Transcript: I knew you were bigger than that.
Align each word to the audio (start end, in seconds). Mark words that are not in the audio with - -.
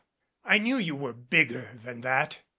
I 0.43 0.57
knew 0.57 0.77
you 0.79 0.95
were 0.95 1.13
bigger 1.13 1.73
than 1.75 2.01
that. 2.01 2.39